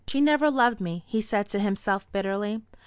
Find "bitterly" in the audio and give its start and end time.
2.11-2.63